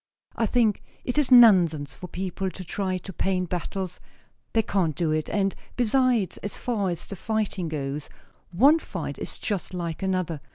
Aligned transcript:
I 0.35 0.47
think 0.47 0.81
it 1.03 1.19
is 1.19 1.31
nonsense 1.31 1.93
for 1.93 2.07
people 2.07 2.49
to 2.49 2.63
try 2.63 2.97
to 2.97 3.13
paint 3.13 3.49
battles; 3.51 3.99
they 4.53 4.63
can't 4.63 4.95
do 4.95 5.11
it; 5.11 5.29
and, 5.29 5.53
besides, 5.77 6.37
as 6.37 6.57
far 6.57 6.89
as 6.89 7.05
the 7.05 7.15
fighting 7.15 7.67
goes, 7.69 8.09
one 8.51 8.79
fight 8.79 9.19
is 9.19 9.37
just 9.37 9.75
like 9.75 10.01
another. 10.01 10.41